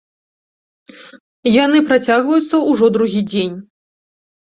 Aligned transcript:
Яны 1.65 1.79
працягваюцца 1.89 2.55
ўжо 2.71 2.85
другі 2.95 3.21
дзень. 3.31 3.55